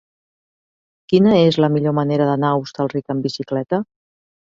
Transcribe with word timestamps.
Quina 1.13 1.35
és 1.51 1.61
la 1.65 1.71
millor 1.75 1.97
manera 2.01 2.29
d'anar 2.33 2.53
a 2.57 2.61
Hostalric 2.65 3.17
amb 3.19 3.31
bicicleta? 3.31 3.87